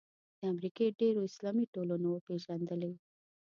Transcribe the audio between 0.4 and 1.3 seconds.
امریکې ډېرو